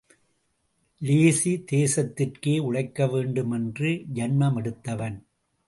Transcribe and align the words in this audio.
Lazy 1.01 1.53
தேசத்திற்கே 1.71 2.55
உழைக்கவேண்டுமென்று 2.71 3.91
ஜன்மமெடுத்தவன். 4.15 5.17